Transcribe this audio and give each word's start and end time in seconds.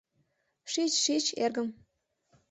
Шич, 0.71 0.93
шич, 1.03 1.25
эргым. 1.45 1.67